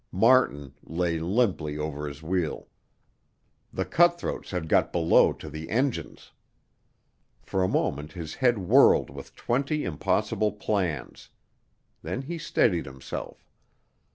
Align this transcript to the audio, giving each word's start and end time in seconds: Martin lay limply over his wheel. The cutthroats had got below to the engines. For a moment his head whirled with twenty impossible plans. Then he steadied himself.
Martin 0.11 0.73
lay 0.83 1.19
limply 1.19 1.77
over 1.77 2.07
his 2.07 2.23
wheel. 2.23 2.67
The 3.71 3.85
cutthroats 3.85 4.49
had 4.49 4.67
got 4.67 4.91
below 4.91 5.31
to 5.33 5.47
the 5.47 5.69
engines. 5.69 6.31
For 7.43 7.61
a 7.61 7.67
moment 7.67 8.13
his 8.13 8.33
head 8.33 8.57
whirled 8.57 9.11
with 9.11 9.35
twenty 9.35 9.83
impossible 9.85 10.53
plans. 10.53 11.29
Then 12.01 12.23
he 12.23 12.39
steadied 12.39 12.87
himself. 12.87 13.47